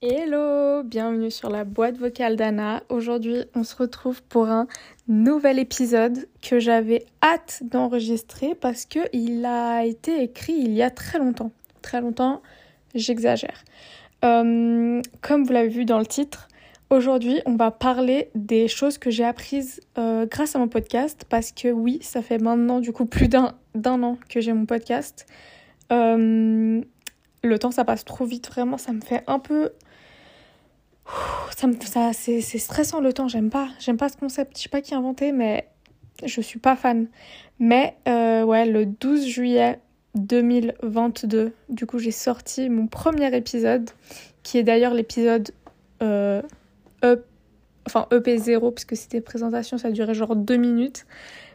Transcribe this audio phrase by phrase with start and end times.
[0.00, 2.84] Hello, bienvenue sur la boîte vocale d'Anna.
[2.88, 4.68] Aujourd'hui, on se retrouve pour un
[5.08, 10.90] nouvel épisode que j'avais hâte d'enregistrer parce que il a été écrit il y a
[10.90, 11.50] très longtemps.
[11.82, 12.40] Très longtemps,
[12.94, 13.64] j'exagère.
[14.24, 16.46] Euh, comme vous l'avez vu dans le titre,
[16.90, 21.52] aujourd'hui, on va parler des choses que j'ai apprises euh, grâce à mon podcast parce
[21.52, 23.54] que oui, ça fait maintenant du coup plus d'un
[23.84, 25.26] an que j'ai mon podcast.
[25.92, 26.80] Euh,
[27.42, 29.70] le temps ça passe trop vite, vraiment, ça me fait un peu
[31.54, 34.80] ça ça c'est stressant le temps j'aime pas j'aime pas ce concept je sais pas
[34.80, 35.68] qui a inventé mais
[36.24, 37.06] je suis pas fan
[37.60, 39.78] mais euh, ouais le 12 juillet
[40.16, 43.88] 2022 du coup j'ai sorti mon premier épisode
[44.42, 45.50] qui est d'ailleurs l'épisode
[47.04, 47.24] euh, e,
[47.86, 51.06] enfin EP0 puisque c'était présentation ça durait genre deux minutes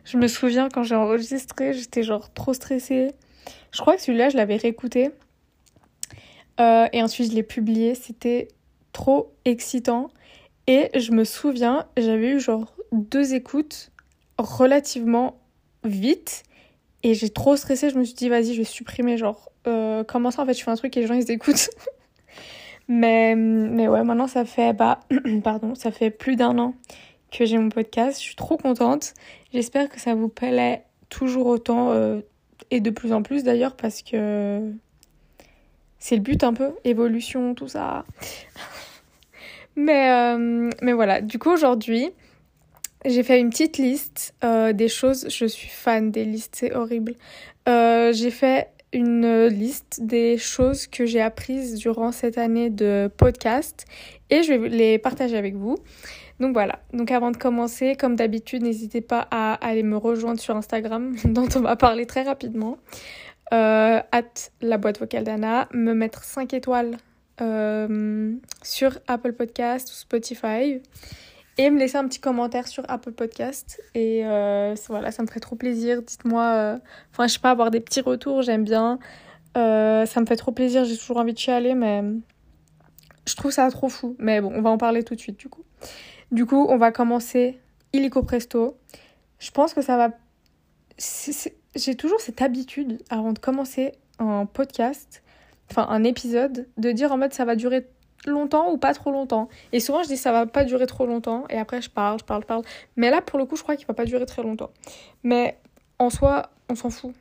[0.06, 3.12] je me souviens quand j'ai enregistré j'étais genre trop stressée
[3.72, 5.12] je crois que celui-là je l'avais réécouté
[6.60, 8.48] euh, et ensuite je l'ai publié c'était
[8.92, 10.10] trop excitant.
[10.68, 13.92] Et je me souviens, j'avais eu genre deux écoutes
[14.38, 15.40] relativement
[15.84, 16.44] vite.
[17.04, 19.18] Et j'ai trop stressé, je me suis dit, vas-y, je vais supprimer.
[19.18, 21.70] Genre, euh, comment ça en fait, je fais un truc et les gens ils écoutent.
[22.94, 25.00] mais, mais ouais, maintenant ça fait, bah,
[25.46, 26.76] pardon, ça fait plus d'un an
[27.32, 28.20] que j'ai mon podcast.
[28.20, 29.14] Je suis trop contente.
[29.54, 32.20] J'espère que ça vous plaît toujours autant euh,
[32.70, 34.74] et de plus en plus d'ailleurs parce que
[36.00, 38.04] c'est le but un peu, évolution, tout ça.
[39.78, 42.10] Mais, euh, mais voilà, du coup aujourd'hui,
[43.06, 45.30] j'ai fait une petite liste euh, des choses.
[45.30, 47.16] Je suis fan des listes, c'est horrible.
[47.66, 53.86] J'ai fait une liste des choses que j'ai apprises durant cette année de podcast
[54.30, 55.78] et je vais les partager avec vous.
[56.40, 60.56] Donc voilà, donc avant de commencer, comme d'habitude, n'hésitez pas à aller me rejoindre sur
[60.56, 62.78] Instagram, dont on va parler très rapidement.
[63.54, 64.02] Euh,
[64.62, 66.98] la boîte vocale d'Anna, me mettre 5 étoiles
[67.42, 70.82] euh, sur Apple Podcast ou Spotify
[71.58, 73.82] et me laisser un petit commentaire sur Apple Podcast.
[73.94, 76.02] Et euh, voilà, ça me ferait trop plaisir.
[76.02, 76.78] Dites-moi, euh,
[77.12, 79.00] enfin, je sais pas, avoir des petits retours, j'aime bien.
[79.56, 82.04] ça me fait trop plaisir, j'ai toujours envie de chialer, mais
[83.28, 84.16] je trouve ça trop fou.
[84.20, 85.64] Mais bon, on va en parler tout de suite, du coup.
[86.32, 87.60] Du coup, on va commencer
[87.94, 88.78] illico presto.
[89.40, 90.12] Je pense que ça va.
[91.76, 95.24] J'ai toujours cette habitude, avant de commencer un podcast,
[95.70, 97.88] enfin un épisode, de dire en mode ça va durer
[98.26, 99.50] longtemps ou pas trop longtemps.
[99.72, 102.26] Et souvent je dis ça va pas durer trop longtemps et après je parle, je
[102.26, 102.64] parle, je parle.
[102.96, 104.72] Mais là pour le coup je crois qu'il va pas durer très longtemps.
[105.24, 105.58] Mais
[106.00, 107.14] en soi on s'en fout,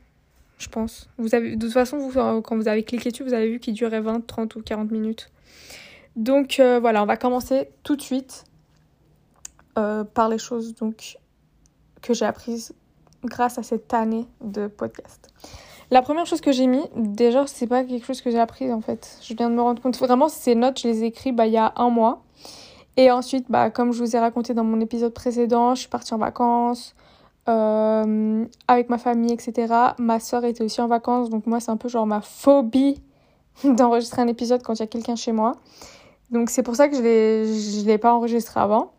[0.57, 1.09] je pense.
[1.17, 3.73] Vous avez, de toute façon vous, quand vous avez cliqué dessus vous avez vu qu'il
[3.73, 5.29] durait 20, 30 ou 40 minutes.
[6.15, 8.43] Donc euh, voilà on va commencer tout de suite
[9.77, 11.17] euh, par les choses donc
[12.01, 12.73] que j'ai apprises
[13.23, 15.29] grâce à cette année de podcast.
[15.91, 18.79] La première chose que j'ai mis, déjà, c'est pas quelque chose que j'ai appris en
[18.79, 19.19] fait.
[19.21, 19.97] Je viens de me rendre compte.
[19.97, 22.23] Vraiment, ces notes, je les ai écrites bah, il y a un mois.
[22.95, 26.13] Et ensuite, bah, comme je vous ai raconté dans mon épisode précédent, je suis partie
[26.13, 26.95] en vacances
[27.49, 29.73] euh, avec ma famille, etc.
[29.97, 33.01] Ma soeur était aussi en vacances, donc moi, c'est un peu genre ma phobie
[33.65, 35.57] d'enregistrer un épisode quand il y a quelqu'un chez moi.
[36.31, 38.93] Donc c'est pour ça que je ne l'ai pas enregistré avant.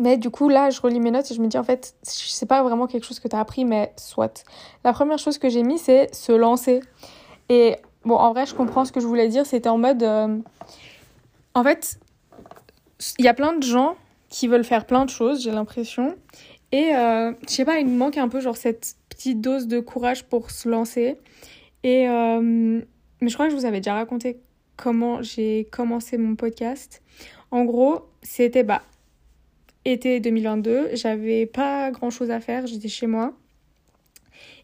[0.00, 2.46] Mais du coup, là, je relis mes notes et je me dis, en fait, c'est
[2.46, 4.44] pas vraiment quelque chose que tu as appris, mais soit.
[4.82, 6.80] La première chose que j'ai mis, c'est se lancer.
[7.50, 9.44] Et bon, en vrai, je comprends ce que je voulais dire.
[9.44, 10.02] C'était en mode.
[10.02, 10.38] Euh,
[11.54, 11.98] en fait,
[13.18, 13.96] il y a plein de gens
[14.30, 16.16] qui veulent faire plein de choses, j'ai l'impression.
[16.72, 19.80] Et euh, je sais pas, il me manque un peu, genre, cette petite dose de
[19.80, 21.18] courage pour se lancer.
[21.82, 22.08] Et.
[22.08, 22.80] Euh,
[23.20, 24.40] mais je crois que je vous avais déjà raconté
[24.76, 27.02] comment j'ai commencé mon podcast.
[27.50, 28.80] En gros, c'était bah
[29.84, 33.34] été 2022, j'avais pas grand chose à faire, j'étais chez moi.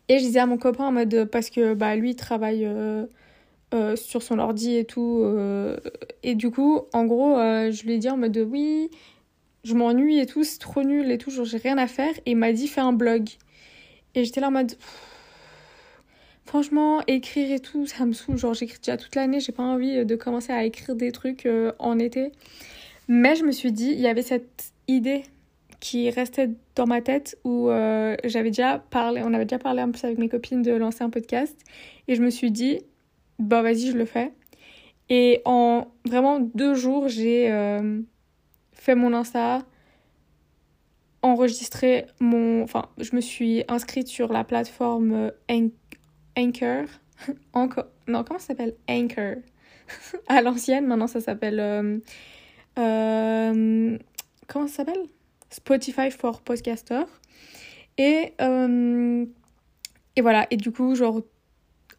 [0.09, 3.07] Et je disais à mon copain en mode, parce que bah, lui il travaille euh,
[3.75, 5.23] euh, sur son ordi et tout.
[5.25, 5.79] Euh,
[6.23, 8.91] et du coup, en gros, je lui ai dit en mode, oui,
[9.65, 12.15] je m'ennuie et tout, c'est trop nul et tout, genre j'ai rien à faire.
[12.27, 13.29] Et il m'a dit, fais un blog.
[14.15, 14.73] Et j'étais là en mode,
[16.45, 18.39] franchement, écrire et tout, ça me saoule.
[18.39, 21.49] Genre j'écris déjà toute l'année, j'ai pas envie de commencer à écrire des trucs
[21.79, 22.31] en été.
[23.09, 25.23] Mais je me suis dit, il y avait cette idée
[25.81, 29.91] qui restait dans ma tête où euh, j'avais déjà parlé, on avait déjà parlé un
[29.91, 31.59] peu avec mes copines de lancer un podcast
[32.09, 32.81] et je me suis dit,
[33.39, 34.33] bah vas-y, je le fais.
[35.09, 38.01] Et en vraiment deux jours, j'ai euh,
[38.73, 39.63] fait mon Insta,
[41.23, 42.63] enregistré mon.
[42.63, 45.31] Enfin, je me suis inscrite sur la plateforme
[46.37, 46.87] Anchor.
[47.53, 47.87] Encore.
[48.09, 48.75] Non, comment ça s'appelle?
[48.89, 49.37] Anchor.
[50.29, 51.61] à l'ancienne, maintenant ça s'appelle.
[52.79, 53.99] Euh,
[54.47, 55.05] comment ça s'appelle?
[55.51, 57.05] Spotify for Podcaster.
[57.99, 58.33] Et,
[60.17, 61.23] et voilà, et du coup, genre,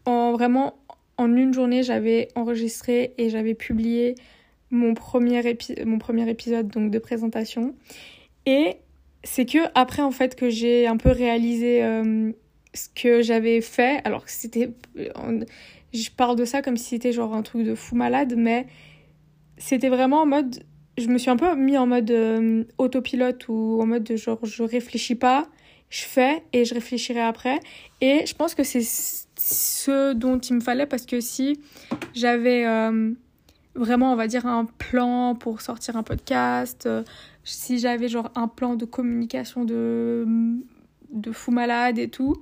[0.06, 0.78] en vraiment,
[1.18, 4.16] en une journée, j'avais enregistré et j'avais publié
[4.70, 7.76] mon premier, mon premier épisode donc de présentation.
[8.46, 8.78] Et
[9.24, 12.32] c'est que après en fait que j'ai un peu réalisé euh,
[12.74, 14.02] ce que j'avais fait.
[14.06, 14.72] Alors c'était,
[15.94, 18.68] je parle de ça comme si c'était genre un truc de fou malade, mais
[19.58, 20.64] c'était vraiment en mode,
[20.98, 24.40] je me suis un peu mis en mode euh, autopilote ou en mode de genre
[24.44, 25.48] je réfléchis pas,
[25.90, 27.60] je fais et je réfléchirai après.
[28.02, 28.82] Et je pense que c'est
[29.38, 31.60] ce dont il me fallait parce que si
[32.14, 33.12] j'avais euh,
[33.76, 37.04] vraiment, on va dire, un plan pour sortir un podcast, euh,
[37.44, 40.26] si j'avais genre un plan de communication de,
[41.12, 42.36] de fou malade et tout,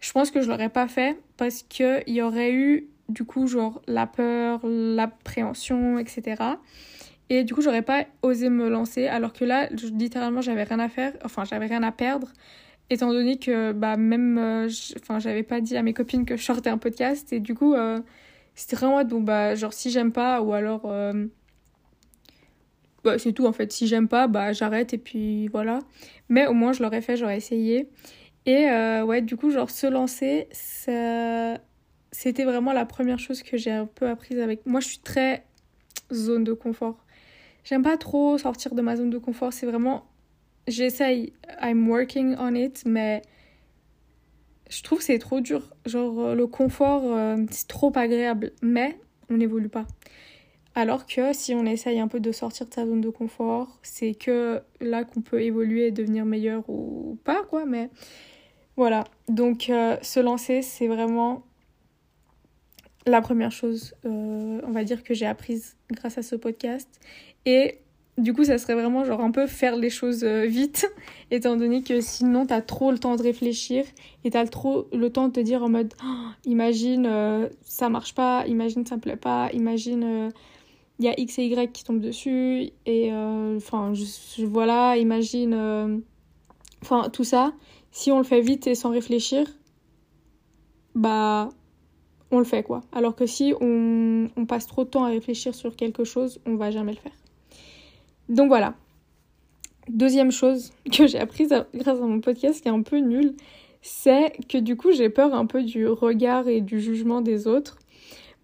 [0.00, 3.82] je pense que je l'aurais pas fait parce qu'il y aurait eu du coup genre
[3.86, 6.36] la peur, l'appréhension, etc.
[7.30, 10.88] Et du coup, j'aurais pas osé me lancer alors que là, littéralement, j'avais rien à
[10.88, 12.32] faire, enfin, j'avais rien à perdre
[12.90, 14.68] étant donné que bah même euh,
[15.00, 17.32] enfin j'avais pas dit à mes copines que je sortais un podcast.
[17.32, 18.00] Et du coup euh,
[18.54, 21.26] c'était vraiment bon bah genre si j'aime pas ou alors euh,
[23.04, 23.72] bah, c'est tout en fait.
[23.72, 25.80] Si j'aime pas bah j'arrête et puis voilà.
[26.28, 27.88] Mais au moins je l'aurais fait j'aurais essayé.
[28.46, 31.58] Et euh, ouais du coup genre se lancer ça
[32.10, 35.44] c'était vraiment la première chose que j'ai un peu apprise avec moi je suis très
[36.10, 37.04] zone de confort
[37.68, 40.06] j'aime pas trop sortir de ma zone de confort c'est vraiment
[40.66, 43.22] j'essaye I'm working on it mais
[44.70, 45.62] je trouve que c'est trop dur.
[45.86, 48.98] Genre, euh, le confort, euh, c'est trop agréable, mais
[49.30, 49.86] on n'évolue pas.
[50.74, 54.14] Alors que si on essaye un peu de sortir de sa zone de confort, c'est
[54.14, 57.64] que là qu'on peut évoluer et devenir meilleur ou pas, quoi.
[57.64, 57.90] Mais
[58.76, 59.04] voilà.
[59.28, 61.44] Donc, euh, se lancer, c'est vraiment
[63.08, 66.88] la première chose, on va dire, que j'ai apprise grâce à ce podcast.
[67.46, 67.78] Et
[68.18, 70.90] du coup, ça serait vraiment genre un peu faire les choses euh, vite,
[71.30, 73.84] étant donné que sinon t'as trop le temps de réfléchir
[74.24, 78.14] et t'as trop le temps de te dire en mode oh, imagine euh, ça marche
[78.14, 80.02] pas, imagine ça me plaît pas, imagine
[80.98, 83.92] il euh, y a X et Y qui tombent dessus et enfin
[84.38, 86.02] voilà, imagine
[86.82, 87.52] enfin tout ça.
[87.92, 89.46] Si on le fait vite et sans réfléchir,
[90.94, 91.50] bah
[92.30, 92.82] on le fait quoi.
[92.92, 96.70] Alors que si on, passe trop de temps à réfléchir sur quelque chose, on va
[96.70, 97.12] jamais le faire.
[98.28, 98.74] Donc voilà.
[99.88, 103.34] Deuxième chose que j'ai apprise grâce à mon podcast qui est un peu nul,
[103.80, 107.78] c'est que du coup j'ai peur un peu du regard et du jugement des autres.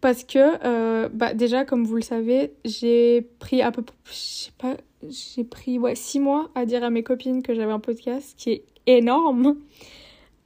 [0.04, 4.76] Parce que, euh, bah déjà, comme vous le savez, j'ai pris à peu je pas,
[5.08, 8.50] j'ai pris ouais, six mois à dire à mes copines que j'avais un podcast, qui
[8.50, 9.56] est énorme.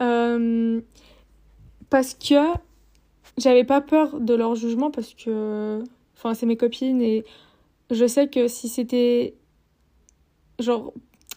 [0.00, 0.80] Euh,
[1.90, 2.36] parce que
[3.38, 5.82] j'avais pas peur de leur jugement, parce que,
[6.16, 7.24] enfin, c'est mes copines et
[7.90, 9.34] je sais que si c'était.
[10.58, 10.92] Genre,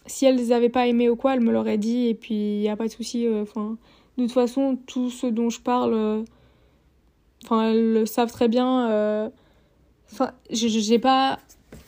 [0.06, 2.68] si elles n'avaient pas aimé ou quoi, elles me l'auraient dit et puis il n'y
[2.68, 3.26] a pas de souci.
[3.26, 3.76] Euh, enfin,
[4.18, 6.22] de toute façon, tout ce dont je parle, euh,
[7.44, 8.90] enfin, elles le savent très bien.
[8.90, 9.30] Euh,
[10.12, 11.38] enfin, j'ai pas.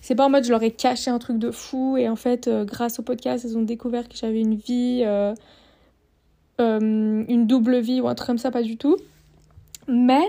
[0.00, 2.49] C'est pas en mode je leur ai caché un truc de fou et en fait,
[2.64, 5.02] grâce au podcast, elles ont découvert que j'avais une vie,
[6.58, 8.96] une double vie ou un truc comme ça, pas du tout.
[9.88, 10.22] Mais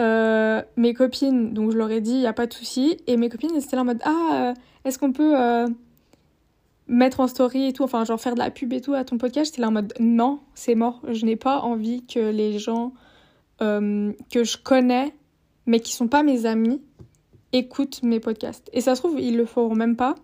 [0.00, 2.98] euh, mes copines, donc je leur ai dit, il n'y a pas de souci.
[3.06, 5.66] Et mes copines, elles étaient là en mode, ah, euh, est-ce qu'on peut euh,
[6.86, 9.18] mettre en story et tout, enfin, genre faire de la pub et tout à ton
[9.18, 9.52] podcast?
[9.52, 11.00] J'étais là en mode, non, c'est mort.
[11.08, 12.92] Je n'ai pas envie que les gens
[13.60, 15.12] que je connais,
[15.66, 16.80] mais qui sont pas mes amis,
[17.52, 18.70] écoutent mes podcasts.
[18.72, 20.14] Et ça se trouve, ils le feront même pas.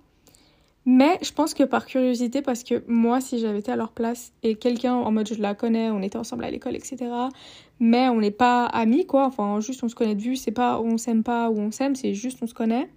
[0.86, 4.32] Mais je pense que par curiosité, parce que moi, si j'avais été à leur place
[4.42, 7.06] et quelqu'un en mode je la connais, on était ensemble à l'école, etc.
[7.80, 9.26] Mais on n'est pas amis, quoi.
[9.26, 11.96] Enfin, juste on se connaît de vue, c'est pas on s'aime pas ou on s'aime,
[11.96, 12.88] c'est juste on se connaît.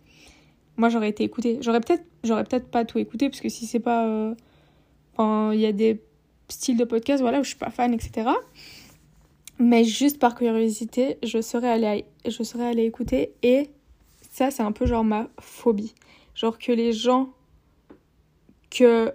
[0.78, 1.58] Moi, j'aurais été écoutée.
[1.62, 4.06] J'aurais peut-être, j'aurais peut-être pas tout écouté, parce que si c'est pas.
[4.08, 4.36] Euh,
[5.14, 6.02] enfin, il y a des
[6.50, 8.30] styles de podcast, voilà, où je suis pas fan, etc.
[9.60, 13.70] Mais juste par curiosité, je serais allée, je serais allée écouter et
[14.30, 15.96] ça, c'est un peu genre ma phobie.
[16.36, 17.30] Genre que les gens
[18.70, 19.12] que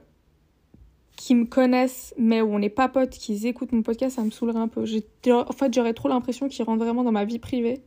[1.17, 4.31] qui me connaissent mais où on n'est pas potes, qui écoutent mon podcast, ça me
[4.31, 4.85] saoulerait un peu.
[5.31, 7.83] En fait, j'aurais trop l'impression qu'ils rentrent vraiment dans ma vie privée.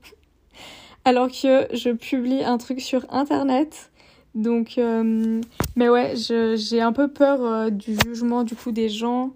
[1.05, 3.91] Alors que je publie un truc sur internet.
[4.33, 5.41] Donc, euh,
[5.75, 9.31] mais ouais, j'ai un peu peur euh, du jugement du coup des gens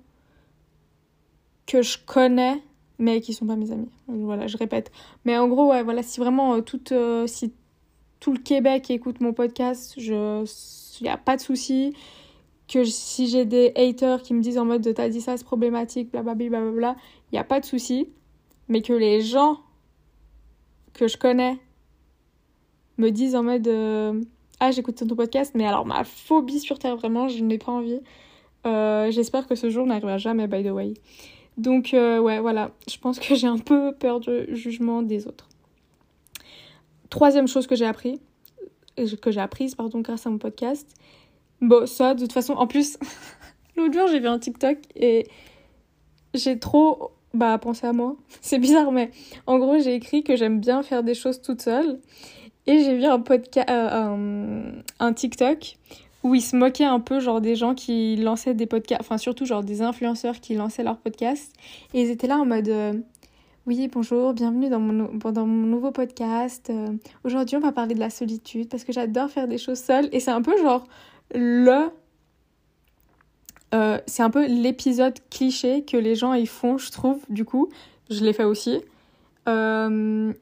[1.65, 2.61] que je connais
[3.01, 3.87] mais qui sont pas mes amis.
[4.07, 4.91] Voilà, je répète.
[5.23, 6.81] Mais en gros, ouais, voilà, si vraiment euh, tout,
[7.27, 7.53] si
[8.19, 10.43] tout le Québec écoute mon podcast, il
[11.01, 11.93] n'y a pas de souci
[12.71, 16.11] que si j'ai des haters qui me disent en mode t'as dit ça c'est problématique
[16.11, 16.95] blablabla blablabla
[17.31, 18.09] il n'y a pas de souci
[18.67, 19.59] mais que les gens
[20.93, 21.57] que je connais
[22.97, 24.21] me disent en mode euh,
[24.59, 28.01] ah j'écoute ton podcast mais alors ma phobie sur terre vraiment je n'ai pas envie
[28.65, 30.93] Euh, j'espère que ce jour n'arrivera jamais, by the way.
[31.57, 32.71] Donc, euh, ouais, voilà.
[32.89, 35.47] Je pense que j'ai un peu peur du jugement des autres.
[37.09, 38.19] Troisième chose que j'ai appris,
[39.21, 40.93] que j'ai apprise, pardon, grâce à mon podcast.
[41.61, 42.97] Bon, ça, de toute façon, en plus,
[43.75, 45.27] l'autre jour, j'ai vu un TikTok et
[46.33, 48.15] j'ai trop bah pensé à moi.
[48.41, 49.11] C'est bizarre, mais
[49.45, 51.99] en gros, j'ai écrit que j'aime bien faire des choses toute seule.
[52.67, 55.77] Et j'ai vu un podcast, euh, un, TikTok
[56.23, 59.45] où ils se moquaient un peu genre des gens qui lançaient des podcasts, enfin surtout
[59.45, 61.53] genre des influenceurs qui lançaient leurs podcasts.
[61.93, 62.93] Et ils étaient là en mode euh,
[63.65, 66.69] oui bonjour, bienvenue dans mon, dans mon nouveau podcast.
[66.69, 66.89] Euh,
[67.23, 70.09] aujourd'hui on va parler de la solitude parce que j'adore faire des choses seule.
[70.11, 70.85] Et c'est un peu genre
[71.33, 71.89] le
[73.73, 77.69] euh, c'est un peu l'épisode cliché que les gens ils font, je trouve, du coup.
[78.09, 78.81] Je l'ai fait aussi.
[79.47, 80.33] Euh,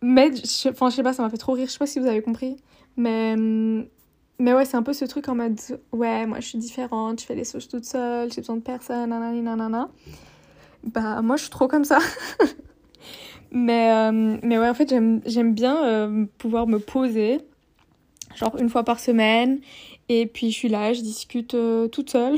[0.00, 0.30] mais,
[0.68, 1.66] enfin, je sais pas, ça m'a fait trop rire.
[1.66, 2.56] Je sais pas si vous avez compris.
[2.96, 5.58] Mais, mais ouais, c'est un peu ce truc en mode
[5.92, 9.08] Ouais, moi je suis différente, je fais les choses toute seule, j'ai besoin de personne,
[9.08, 9.88] nanana, nanana.
[10.84, 12.00] Bah, moi je suis trop comme ça.
[13.50, 14.94] mais, euh, mais ouais, en fait,
[15.24, 17.40] j'aime bien pouvoir me poser,
[18.34, 19.60] genre une fois par semaine,
[20.20, 22.36] et puis je suis là, je discute euh, toute seule.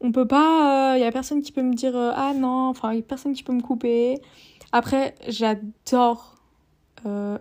[0.00, 2.68] On peut pas, il euh, y a personne qui peut me dire euh, ah non,
[2.68, 4.20] enfin il a personne qui peut me couper.
[4.72, 6.28] Après, j'adore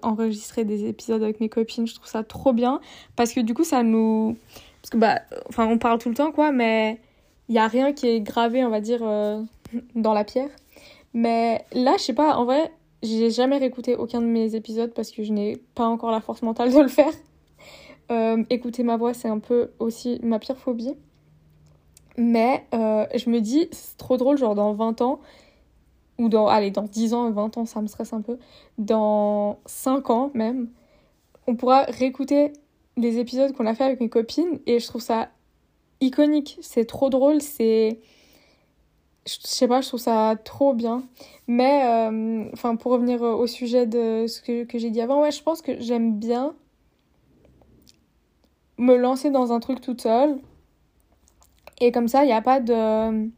[0.02, 2.82] enregistrer des épisodes avec mes copines, je trouve ça trop bien
[3.16, 4.36] parce que du coup ça nous
[4.82, 5.20] parce que bah
[5.50, 7.00] enfin on parle tout le temps quoi mais
[7.48, 9.02] il y a rien qui est gravé, on va dire
[9.94, 10.50] dans la pierre.
[11.14, 12.72] Mais là, je sais pas, en vrai,
[13.04, 16.42] j'ai jamais réécouté aucun de mes épisodes parce que je n'ai pas encore la force
[16.42, 17.12] mentale de le faire.
[18.12, 20.96] Euh, écouter ma voix, c'est un peu aussi ma pire phobie.
[22.18, 25.22] Mais euh, je me dis, c'est trop drôle, genre dans 20 ans,
[26.18, 28.38] ou dans, allez, dans 10 ans, 20 ans, ça me stresse un peu.
[28.78, 30.70] Dans 5 ans même,
[31.48, 32.54] on pourra réécouter
[32.98, 35.30] les épisodes qu'on a fait avec mes copines et je trouve ça
[36.02, 36.58] iconique.
[36.62, 38.00] C'est trop drôle, c'est.
[39.28, 41.04] Je sais pas, je trouve ça trop bien.
[41.48, 45.32] Mais, euh, enfin, pour revenir au sujet de ce que, que j'ai dit avant, ouais,
[45.32, 46.56] je pense que j'aime bien
[48.82, 50.40] me lancer dans un truc toute seule.
[51.80, 53.30] Et comme ça, il n'y a pas de...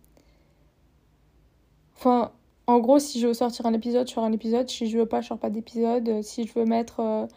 [1.95, 2.31] Enfin,
[2.65, 4.69] en gros, si je veux sortir un épisode, je sors un épisode.
[4.69, 6.21] Si je veux pas, je sors pas d'épisode.
[6.21, 7.01] Si je veux mettre...
[7.01, 7.27] Euh,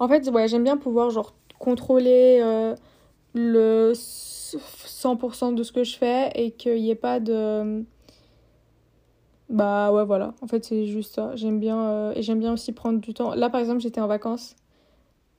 [0.00, 2.74] en fait, j'aime bien pouvoir genre contrôler euh,
[3.34, 7.84] le 100% de ce que je fais et qu'il n'y ait pas de...
[9.48, 10.34] Bah ouais, voilà.
[10.42, 11.36] En fait, c'est juste ça.
[11.36, 11.80] J'aime bien...
[11.80, 13.34] Euh, et j'aime bien aussi prendre du temps.
[13.34, 14.56] Là, par exemple, j'étais en vacances.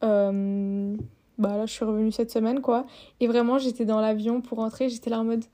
[0.03, 0.96] Euh
[1.39, 2.86] bah là je suis revenue cette semaine quoi.
[3.19, 5.46] Et vraiment j'étais dans l'avion pour rentrer j'étais là en mode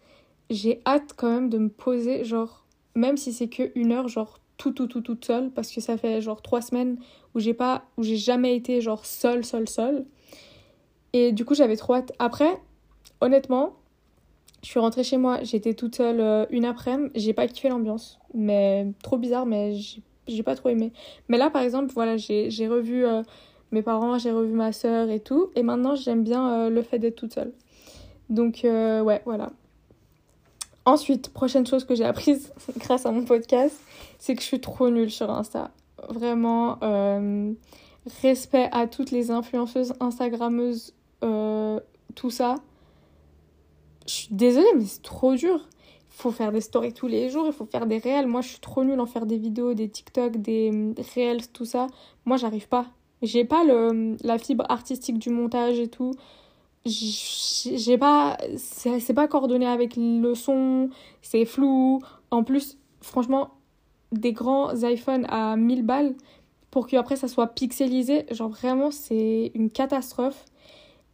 [0.50, 2.65] j'ai hâte quand même de me poser genre
[2.96, 5.98] même si c'est que une heure genre tout tout tout toute seule parce que ça
[5.98, 6.98] fait genre trois semaines
[7.36, 10.06] où j'ai pas où j'ai jamais été genre seule seule seule.
[11.13, 12.12] Et du coup j'avais trop hâte.
[12.20, 12.60] Après
[13.22, 13.75] honnêtement
[14.63, 18.20] je suis rentrée chez moi j'étais toute seule euh, une après-midi j'ai pas kiffé l'ambiance.
[18.34, 19.75] Mais trop bizarre mais
[20.27, 20.92] j'ai pas trop aimé.
[21.30, 23.22] Mais là par exemple voilà j'ai revu euh,
[23.75, 25.50] mes parents, j'ai revu ma soeur et tout.
[25.55, 27.51] Et maintenant, j'aime bien euh, le fait d'être toute seule.
[28.29, 29.51] Donc, euh, ouais, voilà.
[30.86, 33.77] Ensuite, prochaine chose que j'ai apprise grâce à mon podcast,
[34.17, 35.72] c'est que je suis trop nulle sur Insta.
[36.10, 37.51] Vraiment, euh,
[38.22, 42.55] respect à toutes les influenceuses, Instagrammeuses, tout ça.
[44.08, 45.67] Je suis désolée, mais c'est trop dur.
[46.12, 48.27] Il faut faire des stories tous les jours, il faut faire des réels.
[48.27, 51.88] Moi, je suis trop nulle en faire des vidéos, des TikTok, des réels, tout ça.
[52.24, 52.86] Moi, j'arrive pas.
[53.22, 56.14] J'ai pas le, la fibre artistique du montage et tout.
[56.86, 58.38] J'ai pas.
[58.58, 60.90] C'est pas coordonné avec le son,
[61.22, 62.02] c'est flou.
[62.32, 63.52] En plus, franchement,
[64.12, 66.16] des grands iPhones à 1000 balles
[66.72, 70.46] pour que après ça soit pixelisé, genre vraiment, c'est une catastrophe.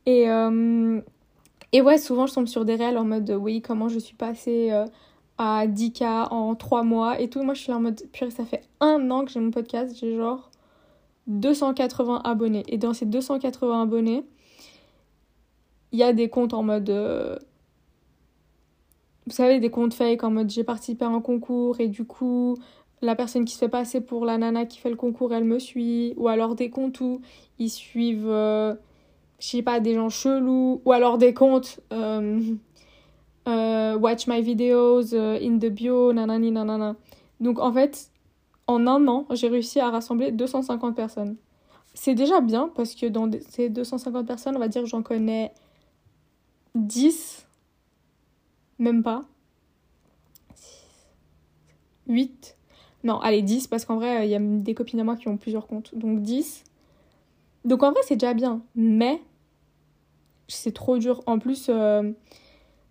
[0.05, 0.29] Et.
[0.29, 1.01] Euh,
[1.73, 4.71] et ouais, souvent je tombe sur des réels en mode oui, comment je suis passée
[4.71, 4.85] euh,
[5.37, 7.43] à 10K en 3 mois et tout.
[7.43, 10.17] Moi je suis en mode purée, ça fait un an que j'ai mon podcast, j'ai
[10.17, 10.50] genre
[11.39, 12.63] 280 abonnés.
[12.67, 14.25] Et dans ces 280 abonnés,
[15.91, 16.89] il y a des comptes en mode.
[16.89, 17.37] Euh,
[19.25, 22.57] vous savez, des comptes fake en mode j'ai participé à un concours et du coup,
[23.01, 25.59] la personne qui se fait passer pour la nana qui fait le concours, elle me
[25.59, 26.13] suit.
[26.17, 27.21] Ou alors des comptes où
[27.59, 28.73] ils suivent, euh,
[29.39, 30.81] je sais pas, des gens chelous.
[30.85, 31.79] Ou alors des comptes.
[33.47, 36.95] Euh, watch my videos in the bio, nanani nanana.
[37.39, 38.10] Donc en fait,
[38.67, 41.35] en un an, j'ai réussi à rassembler 250 personnes.
[41.93, 45.53] C'est déjà bien parce que dans ces 250 personnes, on va dire j'en connais
[46.75, 47.45] 10,
[48.79, 49.23] même pas.
[52.07, 52.57] 8.
[53.03, 55.37] Non, allez, 10 parce qu'en vrai, il y a des copines à moi qui ont
[55.37, 55.95] plusieurs comptes.
[55.95, 56.63] Donc 10.
[57.65, 58.61] Donc en vrai, c'est déjà bien.
[58.75, 59.21] Mais
[60.47, 61.21] c'est trop dur.
[61.25, 62.11] En plus, euh,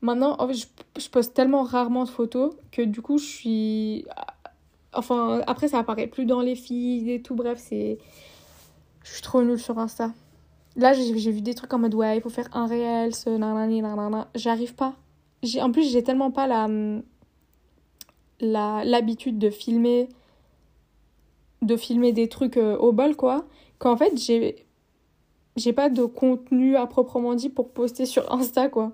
[0.02, 4.06] Maintenant, je poste tellement rarement de photos que du coup, je suis.
[4.92, 7.34] Enfin, après, ça apparaît plus dans les feeds et tout.
[7.34, 7.98] Bref, c'est.
[9.04, 10.12] Je suis trop nulle sur Insta.
[10.76, 13.82] Là, j'ai vu des trucs en mode ouais, il faut faire un réel, ce nanani,
[13.82, 14.28] nanana.
[14.34, 14.94] J'arrive pas.
[15.60, 16.68] En plus, j'ai tellement pas la
[18.40, 20.08] l'habitude de filmer
[21.62, 23.44] de filmer des trucs euh, au bol quoi
[23.78, 24.64] qu'en fait j'ai
[25.56, 28.92] j'ai pas de contenu à proprement dit pour poster sur Insta quoi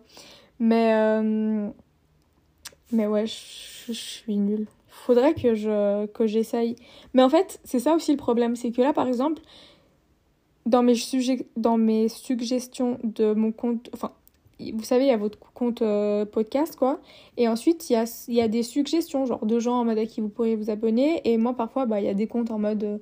[0.58, 1.68] mais euh,
[2.90, 4.66] mais ouais je suis nulle
[5.06, 6.76] faudrait que je que j'essaye
[7.14, 9.42] mais en fait c'est ça aussi le problème c'est que là par exemple
[10.66, 14.12] dans mes sujets dans mes suggestions de mon compte enfin
[14.72, 16.98] vous savez, il y a votre compte euh, podcast, quoi.
[17.36, 20.06] Et ensuite, il y a, y a des suggestions, genre de gens en mode à
[20.06, 21.20] qui vous pourriez vous abonner.
[21.24, 22.98] Et moi, parfois, bah, il y a des comptes en mode euh,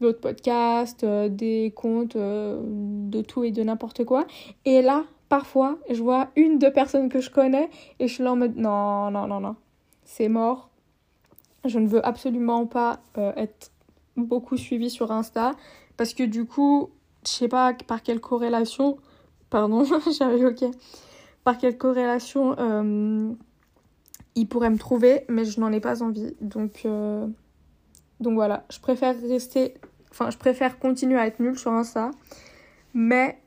[0.00, 4.26] d'autres podcasts, euh, des comptes euh, de tout et de n'importe quoi.
[4.64, 8.32] Et là, parfois, je vois une, deux personnes que je connais et je suis là
[8.32, 9.56] en mode non, non, non, non.
[10.04, 10.70] C'est mort.
[11.64, 13.70] Je ne veux absolument pas euh, être
[14.16, 15.52] beaucoup suivie sur Insta
[15.96, 16.90] parce que du coup,
[17.24, 18.98] je sais pas par quelle corrélation
[19.54, 19.84] pardon,
[20.18, 20.70] j'avais bloqué.
[21.44, 23.32] Par quelle corrélation euh,
[24.34, 26.34] il pourrait me trouver, mais je n'en ai pas envie.
[26.40, 27.26] Donc, euh,
[28.18, 29.74] donc voilà, je préfère rester,
[30.10, 32.10] enfin, je préfère continuer à être nulle sur Insta,
[32.94, 33.38] mais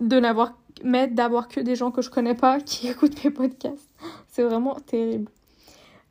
[0.00, 3.88] de n'avoir, d'avoir que des gens que je connais pas qui écoutent mes podcasts.
[4.28, 5.30] C'est vraiment terrible.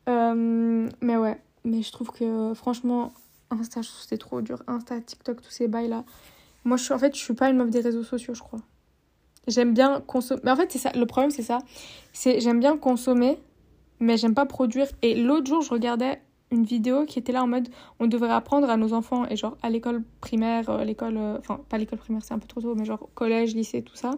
[0.07, 3.13] Euh, mais ouais, mais je trouve que franchement,
[3.49, 4.61] Insta, je trouve c'est trop dur.
[4.67, 6.03] Insta, TikTok, tous ces bails là.
[6.63, 8.59] Moi, je suis, en fait, je suis pas une meuf des réseaux sociaux, je crois.
[9.47, 10.41] J'aime bien consommer.
[10.43, 10.91] Mais en fait, c'est ça.
[10.95, 11.59] Le problème, c'est ça.
[12.11, 13.37] C'est j'aime bien consommer,
[13.99, 14.87] mais j'aime pas produire.
[15.03, 16.21] Et l'autre jour, je regardais
[16.51, 17.69] une vidéo qui était là en mode
[17.99, 21.59] on devrait apprendre à nos enfants et genre à l'école primaire, euh, l'école, euh, enfin
[21.69, 24.11] pas l'école primaire, c'est un peu trop tôt, mais genre collège, lycée, tout ça.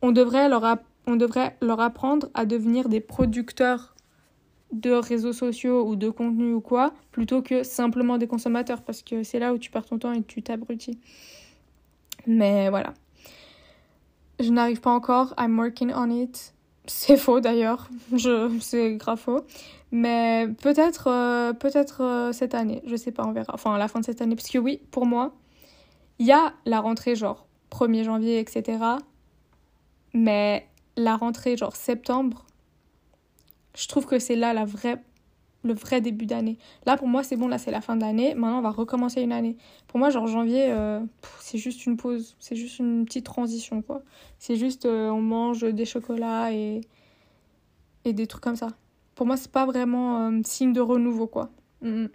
[0.00, 3.94] On devrait leur, on devrait leur apprendre à devenir des producteurs
[4.72, 9.22] de réseaux sociaux ou de contenu ou quoi, plutôt que simplement des consommateurs, parce que
[9.22, 10.98] c'est là où tu perds ton temps et tu t'abrutis.
[12.26, 12.94] Mais voilà.
[14.40, 15.34] Je n'arrive pas encore.
[15.38, 16.54] I'm working on it.
[16.86, 17.88] C'est faux d'ailleurs.
[18.12, 19.42] Je, c'est grave faux.
[19.92, 22.82] Mais peut-être, euh, peut-être euh, cette année.
[22.86, 23.52] Je sais pas, on verra.
[23.54, 24.34] Enfin, à la fin de cette année.
[24.34, 25.34] Parce que oui, pour moi,
[26.18, 28.78] il y a la rentrée genre 1er janvier, etc.
[30.14, 32.46] Mais la rentrée genre septembre,
[33.74, 35.02] je trouve que c'est là la vraie,
[35.64, 36.58] le vrai début d'année.
[36.86, 37.48] Là, pour moi, c'est bon.
[37.48, 38.34] Là, c'est la fin de l'année.
[38.34, 39.56] Maintenant, on va recommencer une année.
[39.88, 41.00] Pour moi, genre janvier, euh,
[41.40, 42.36] c'est juste une pause.
[42.38, 44.02] C'est juste une petite transition, quoi.
[44.38, 46.82] C'est juste, euh, on mange des chocolats et,
[48.04, 48.68] et des trucs comme ça.
[49.14, 51.50] Pour moi, c'est pas vraiment euh, signe de renouveau, quoi.
[51.80, 52.08] Mhm.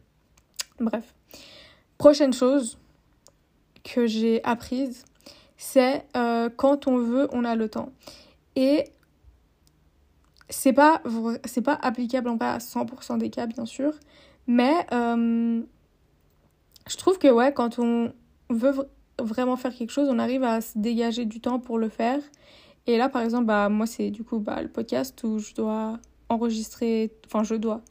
[0.80, 1.14] Bref.
[1.98, 2.78] Prochaine chose
[3.84, 5.06] que j'ai apprise,
[5.58, 7.92] c'est euh, quand on veut, on a le temps.
[8.56, 8.86] Et
[10.50, 11.02] c'est pas,
[11.46, 13.94] c'est pas applicable en vrai à 100% des cas, bien sûr.
[14.48, 15.62] Mais euh,
[16.88, 18.14] je trouve que, ouais, quand on
[18.50, 18.88] veut vr-
[19.20, 22.20] vraiment faire quelque chose, on arrive à se dégager du temps pour le faire.
[22.86, 26.00] Et là, par exemple, bah, moi, c'est du coup bah, le podcast où je dois
[26.30, 27.12] enregistrer.
[27.26, 27.82] Enfin, je dois.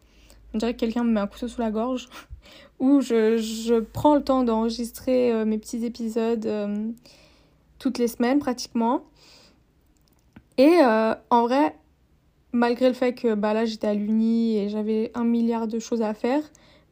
[0.55, 2.09] On dirait que quelqu'un me met un couteau sous la gorge.
[2.79, 6.91] où je, je prends le temps d'enregistrer euh, mes petits épisodes euh,
[7.79, 9.05] toutes les semaines, pratiquement.
[10.59, 11.77] Et en vrai,
[12.57, 16.03] malgré le fait que bah, là, j'étais à l'uni et j'avais un milliard de choses
[16.03, 16.41] à faire.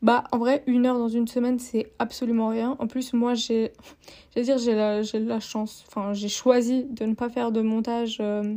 [0.03, 2.77] Bah, en vrai, une heure dans une semaine, c'est absolument rien.
[2.79, 3.72] En plus, moi, j'ai,
[4.37, 8.57] dire, j'ai la, la chance, enfin, j'ai choisi de ne pas faire de montage, euh,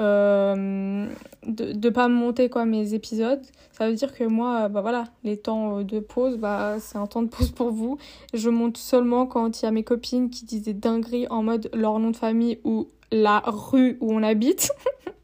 [0.00, 1.06] euh,
[1.46, 3.42] de, de pas monter, quoi, mes épisodes.
[3.72, 7.22] Ça veut dire que moi, bah voilà, les temps de pause, bah, c'est un temps
[7.22, 7.98] de pause pour vous.
[8.34, 11.70] Je monte seulement quand il y a mes copines qui disent des dingueries en mode
[11.74, 14.70] leur nom de famille ou la rue où on habite.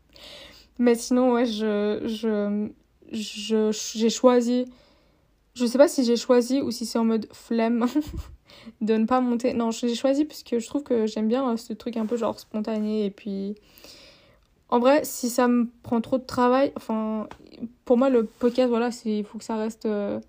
[0.78, 2.68] Mais sinon, ouais, je, je,
[3.12, 4.66] je, j'ai choisi
[5.56, 7.86] je sais pas si j'ai choisi ou si c'est en mode flemme
[8.82, 9.54] de ne pas monter.
[9.54, 12.16] Non, j'ai choisi parce que je trouve que j'aime bien euh, ce truc un peu
[12.16, 13.06] genre spontané.
[13.06, 13.54] Et puis,
[14.68, 17.26] en vrai, si ça me prend trop de travail, enfin,
[17.86, 19.86] pour moi, le podcast, voilà, il faut que ça reste.
[19.86, 20.20] euh,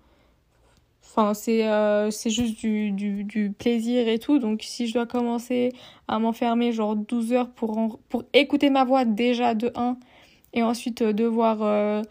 [1.10, 4.38] Enfin, c'est euh, juste du, du, plaisir et tout.
[4.38, 5.72] Donc, si je dois commencer
[6.06, 9.96] à m'enfermer genre 12 heures pour, pour écouter ma voix déjà de 1
[10.52, 11.62] et ensuite euh, devoir.
[11.62, 12.02] euh,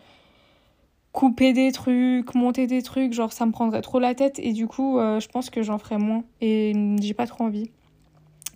[1.13, 4.37] couper des trucs, monter des trucs, genre ça me prendrait trop la tête.
[4.37, 6.23] Et du coup euh, je pense que j'en ferais moins.
[6.41, 7.71] Et j'ai pas trop envie.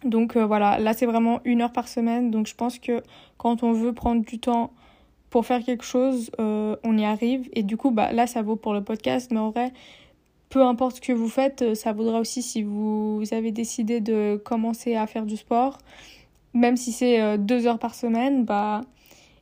[0.03, 3.01] Donc voilà, là c'est vraiment une heure par semaine, donc je pense que
[3.37, 4.73] quand on veut prendre du temps
[5.31, 7.49] pour faire quelque chose, on y arrive.
[7.53, 9.71] Et du coup bah là ça vaut pour le podcast, mais en vrai
[10.49, 14.95] peu importe ce que vous faites, ça vaudra aussi si vous avez décidé de commencer
[14.95, 15.79] à faire du sport.
[16.53, 18.81] Même si c'est deux heures par semaine, bah,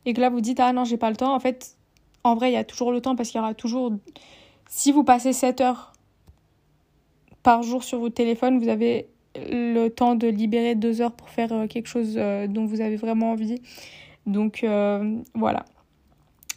[0.05, 1.75] et que là vous dites ah non j'ai pas le temps, en fait,
[2.23, 3.93] en vrai il y a toujours le temps parce qu'il y aura toujours,
[4.67, 5.93] si vous passez 7 heures
[7.43, 11.49] par jour sur votre téléphone, vous avez le temps de libérer deux heures pour faire
[11.69, 13.61] quelque chose dont vous avez vraiment envie.
[14.25, 14.65] Donc
[15.33, 15.65] voilà.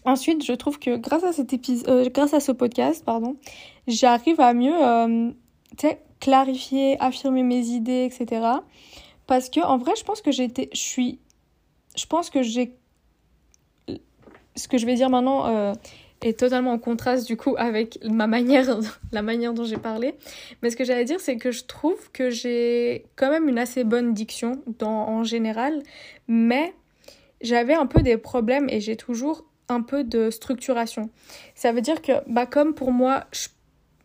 [0.04, 3.36] Ensuite, je trouve que grâce à cet épisode, euh, grâce à ce podcast, pardon,
[3.86, 5.30] j'arrive à mieux, euh,
[6.18, 8.46] clarifier, affirmer mes idées, etc.
[9.26, 11.20] Parce que en vrai, je pense que j'étais, je suis,
[11.96, 12.74] je pense que j'ai,
[14.56, 15.72] ce que je vais dire maintenant euh,
[16.20, 18.78] est totalement en contraste du coup avec ma manière,
[19.12, 20.14] la manière dont j'ai parlé.
[20.62, 23.84] Mais ce que j'allais dire, c'est que je trouve que j'ai quand même une assez
[23.84, 25.82] bonne diction en général,
[26.28, 26.74] mais
[27.40, 31.10] j'avais un peu des problèmes et j'ai toujours un peu de structuration.
[31.54, 33.24] Ça veut dire que, bah, comme pour moi,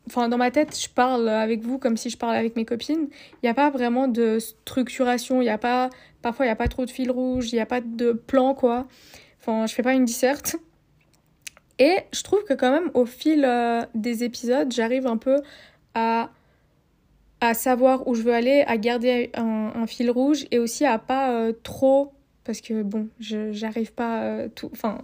[0.08, 3.08] enfin, dans ma tête, je parle avec vous comme si je parlais avec mes copines,
[3.34, 5.90] il n'y a pas vraiment de structuration, il y a pas,
[6.22, 8.54] parfois, il n'y a pas trop de fil rouge, il n'y a pas de plan,
[8.54, 8.88] quoi.
[9.48, 10.58] Je fais pas une disserte.
[11.80, 15.42] Et je trouve que quand même, au fil euh, des épisodes, j'arrive un peu
[15.94, 16.32] à
[17.40, 21.30] à savoir où je veux aller, à garder un, fil rouge et aussi à pas
[21.30, 22.12] euh, trop
[22.44, 24.98] parce que bon, j'arrive pas euh, tout enfin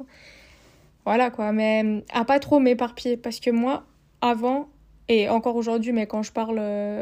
[1.05, 3.83] voilà quoi, mais à pas trop m'éparpiller parce que moi,
[4.21, 4.67] avant,
[5.09, 6.55] et encore aujourd'hui, mais quand je parle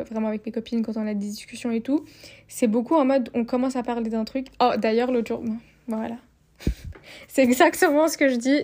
[0.10, 2.04] vraiment avec mes copines, quand on a des discussions et tout,
[2.50, 4.48] c'est beaucoup en mode on commence à parler d'un truc.
[4.60, 5.44] Oh, d'ailleurs, l'autre jour,
[5.88, 6.18] voilà.
[7.28, 8.64] c'est exactement ce que je dis,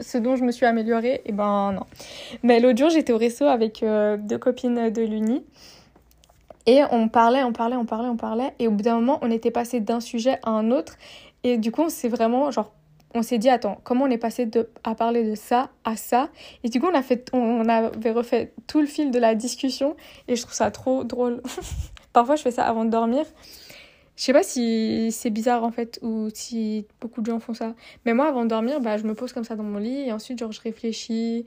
[0.00, 1.22] ce dont je me suis améliorée.
[1.24, 1.86] Et ben non.
[2.42, 5.44] Mais l'autre jour, j'étais au resto avec euh, deux copines de l'Uni.
[6.66, 8.52] Et on parlait, on parlait, on parlait, on parlait.
[8.58, 10.96] Et au bout d'un moment, on était passé d'un sujet à un autre.
[11.42, 12.72] Et du coup, on s'est vraiment genre
[13.14, 16.28] on s'est dit, attends, comment on est passé de, à parler de ça à ça?
[16.62, 19.96] Et du coup, on, a fait, on avait refait tout le fil de la discussion
[20.28, 21.42] et je trouve ça trop drôle.
[22.12, 23.24] Parfois, je fais ça avant de dormir.
[24.20, 27.74] Je sais pas si c'est bizarre en fait ou si beaucoup de gens font ça.
[28.04, 30.12] Mais moi, avant de dormir, bah, je me pose comme ça dans mon lit et
[30.12, 31.46] ensuite, genre, je réfléchis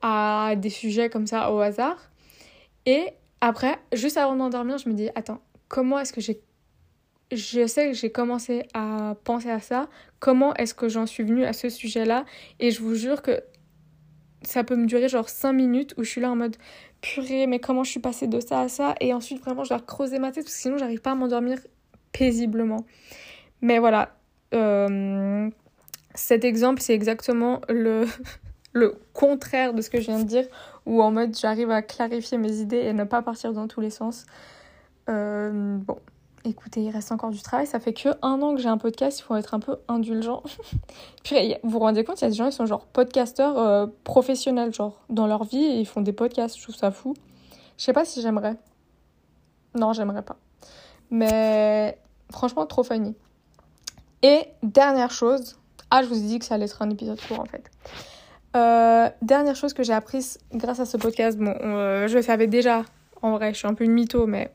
[0.00, 1.96] à des sujets comme ça au hasard.
[2.86, 3.08] Et
[3.40, 6.40] après, juste avant d'endormir, je me dis, attends, comment est-ce que j'ai
[7.32, 9.88] je sais que j'ai commencé à penser à ça.
[10.20, 12.26] Comment est-ce que j'en suis venue à ce sujet-là?
[12.60, 13.42] Et je vous jure que
[14.42, 16.56] ça peut me durer genre 5 minutes où je suis là en mode
[17.00, 18.94] purée, mais comment je suis passée de ça à ça?
[19.00, 21.58] Et ensuite, vraiment, je dois creuser ma tête parce que sinon, j'arrive pas à m'endormir
[22.16, 22.84] paisiblement.
[23.60, 24.10] Mais voilà.
[24.54, 25.50] Euh,
[26.14, 28.06] cet exemple, c'est exactement le,
[28.72, 30.46] le contraire de ce que je viens de dire,
[30.86, 33.90] où en mode j'arrive à clarifier mes idées et ne pas partir dans tous les
[33.90, 34.26] sens.
[35.08, 35.98] Euh, bon,
[36.44, 37.66] écoutez, il reste encore du travail.
[37.66, 40.42] Ça fait que un an que j'ai un podcast, il faut être un peu indulgent.
[41.24, 43.86] Puis vous vous rendez compte, il y a des gens qui sont genre podcasteurs euh,
[44.04, 46.56] professionnels, genre dans leur vie, ils font des podcasts.
[46.56, 47.14] Je trouve ça fou.
[47.76, 48.56] Je sais pas si j'aimerais.
[49.74, 50.36] Non, j'aimerais pas.
[51.10, 51.98] Mais
[52.34, 53.14] franchement, trop funny.
[54.22, 55.56] Et dernière chose.
[55.90, 57.70] Ah, je vous ai dit que ça allait être un épisode court en fait.
[58.56, 61.38] Euh, dernière chose que j'ai apprise grâce à ce podcast.
[61.38, 62.84] Bon, euh, je le savais déjà.
[63.22, 64.52] En vrai, je suis un peu une mytho, mais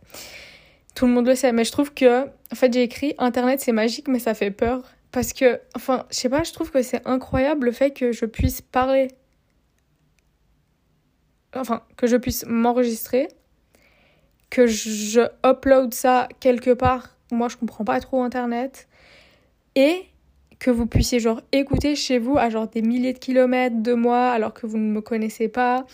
[0.95, 3.71] tout le monde le sait, mais je trouve que, en fait, j'ai écrit Internet c'est
[3.71, 4.83] magique, mais ça fait peur.
[5.11, 8.25] Parce que, enfin, je sais pas, je trouve que c'est incroyable le fait que je
[8.25, 9.09] puisse parler.
[11.55, 13.27] Enfin, que je puisse m'enregistrer,
[14.49, 17.15] que je upload ça quelque part.
[17.31, 18.87] Moi, je comprends pas trop Internet.
[19.75, 20.05] Et
[20.59, 24.29] que vous puissiez, genre, écouter chez vous à genre des milliers de kilomètres de moi,
[24.29, 25.85] alors que vous ne me connaissez pas,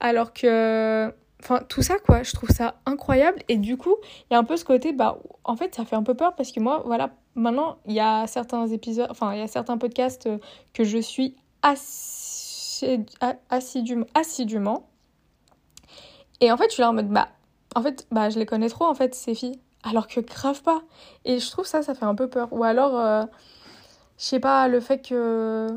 [0.00, 1.12] alors que
[1.44, 3.38] Enfin, tout ça, quoi, je trouve ça incroyable.
[3.48, 3.96] Et du coup,
[4.30, 6.34] il y a un peu ce côté, bah, en fait, ça fait un peu peur
[6.34, 9.76] parce que moi, voilà, maintenant, il y a certains épisodes, enfin, il y a certains
[9.76, 10.26] podcasts
[10.72, 12.96] que je suis assidûment,
[14.14, 14.88] assidûment.
[16.40, 17.28] Et en fait, je suis là en mode, bah,
[17.76, 19.60] en fait, bah, je les connais trop, en fait, ces filles.
[19.84, 20.82] Alors que grave pas.
[21.24, 22.52] Et je trouve ça, ça fait un peu peur.
[22.52, 23.24] Ou alors, euh,
[24.18, 25.68] je sais pas, le fait que.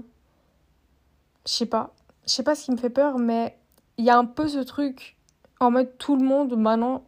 [1.45, 1.93] Je sais pas.
[2.25, 3.57] Je sais pas ce qui me fait peur, mais
[3.97, 5.17] il y a un peu ce truc
[5.59, 7.03] en mode tout le monde maintenant,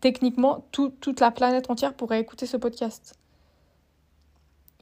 [0.00, 3.14] techniquement, toute la planète entière pourrait écouter ce podcast.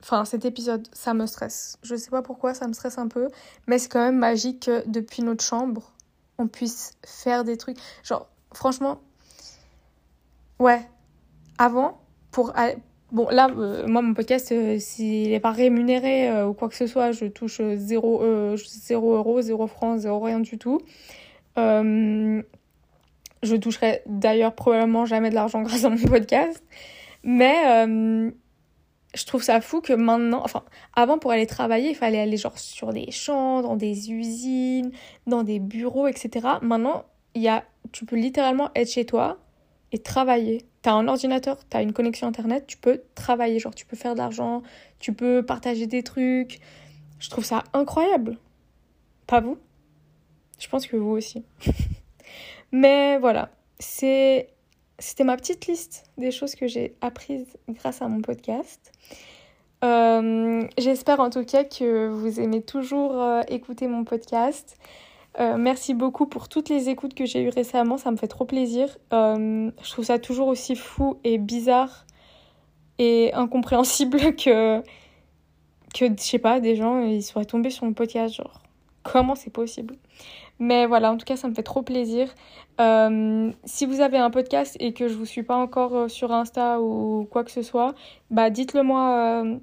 [0.03, 1.79] Enfin, cet épisode, ça me stresse.
[1.83, 3.29] Je sais pas pourquoi, ça me stresse un peu,
[3.67, 5.93] mais c'est quand même magique que depuis notre chambre,
[6.39, 7.79] on puisse faire des trucs.
[8.05, 9.01] Genre, franchement,
[10.59, 10.89] ouais.
[11.59, 12.55] Avant, pour.
[13.11, 16.75] Bon, là, euh, moi, mon podcast, euh, s'il n'est pas rémunéré euh, ou quoi que
[16.75, 20.81] ce soit, je touche 0, 0 euros, 0 francs, 0 rien du tout.
[21.57, 26.63] Je toucherai d'ailleurs probablement jamais de l'argent grâce à mon podcast.
[27.25, 27.87] Mais
[29.15, 32.59] je trouve ça fou que maintenant, enfin, avant pour aller travailler, il fallait aller genre
[32.59, 34.91] sur des champs, dans des usines,
[35.27, 36.47] dans des bureaux, etc.
[36.61, 39.39] Maintenant, y a, tu peux littéralement être chez toi
[39.93, 40.67] et travailler.
[40.83, 44.19] T'as un ordinateur, t'as une connexion internet, tu peux travailler, genre tu peux faire de
[44.19, 44.63] l'argent,
[44.99, 46.61] tu peux partager des trucs.
[47.19, 48.39] Je trouve ça incroyable.
[49.27, 49.59] Pas vous?
[50.59, 51.45] Je pense que vous aussi.
[52.73, 54.51] Mais voilà, c'est
[54.99, 58.93] c'était ma petite liste des choses que j'ai apprises grâce à mon podcast.
[59.85, 64.77] Euh, j'espère en tout cas que vous aimez toujours euh, écouter mon podcast.
[65.39, 68.45] Euh, merci beaucoup pour toutes les écoutes que j'ai eues récemment, ça me fait trop
[68.45, 68.99] plaisir.
[69.13, 72.07] je trouve ça toujours aussi fou et bizarre
[72.99, 74.81] et incompréhensible que,
[75.95, 78.35] que je sais pas, des gens ils soient tombés sur mon podcast.
[78.35, 78.63] Genre,
[79.03, 79.97] comment c'est possible?
[80.59, 82.29] Mais voilà, en tout cas, ça me fait trop plaisir.
[82.81, 86.33] Euh, si vous avez un podcast et que je vous suis pas encore euh, sur
[86.33, 87.95] Insta ou quoi que ce soit,
[88.31, 89.43] bah dites-le moi.
[89.45, 89.59] Euh,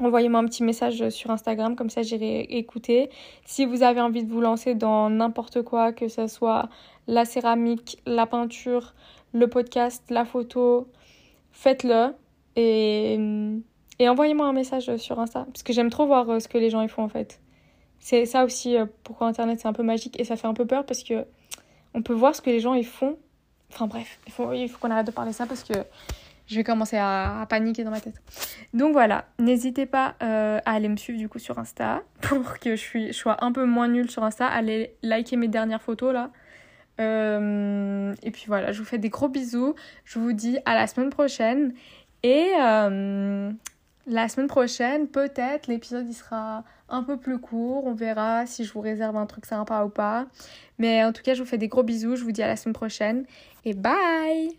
[0.00, 3.10] envoyez-moi un petit message sur Instagram, comme ça j'irai écouter.
[3.44, 6.68] Si vous avez envie de vous lancer dans n'importe quoi, que ce soit
[7.06, 8.94] la céramique, la peinture,
[9.32, 10.88] le podcast, la photo,
[11.52, 12.14] faites-le
[12.56, 13.18] et,
[14.00, 16.88] envoyez-moi un message sur Insta, parce que j'aime trop voir ce que les gens y
[16.88, 17.40] font en fait.
[18.00, 20.66] C'est ça aussi euh, pourquoi Internet c'est un peu magique et ça fait un peu
[20.66, 21.26] peur parce que
[21.94, 23.16] on peut voir ce que les gens ils font.
[23.72, 25.74] Enfin bref, il faut, il faut qu'on arrête de parler ça parce que
[26.48, 28.20] je vais commencer à, paniquer dans ma tête.
[28.72, 32.74] Donc voilà, n'hésitez pas euh, à aller me suivre du coup sur Insta pour que
[32.74, 34.46] je, sois un peu moins nulle sur Insta.
[34.46, 36.30] Allez liker mes dernières photos là.
[37.00, 39.74] Euh, et puis voilà, je vous fais des gros bisous.
[40.04, 41.74] Je vous dis à la semaine prochaine.
[42.24, 42.48] Et
[44.10, 47.84] la semaine prochaine, peut-être l'épisode sera un peu plus court.
[47.86, 50.26] On verra si je vous réserve un truc sympa ou pas.
[50.78, 52.16] Mais en tout cas, je vous fais des gros bisous.
[52.16, 53.24] Je vous dis à la semaine prochaine.
[53.64, 54.56] Et bye